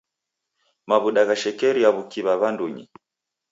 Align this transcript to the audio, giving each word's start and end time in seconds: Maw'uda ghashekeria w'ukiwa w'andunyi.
Maw'uda 0.87 1.21
ghashekeria 1.29 1.89
w'ukiwa 1.95 2.33
w'andunyi. 2.41 2.85